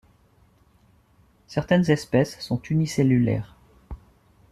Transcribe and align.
Certaines 1.45 1.91
espèces 1.91 2.39
sont 2.39 2.59
unicellulaires. 2.63 3.55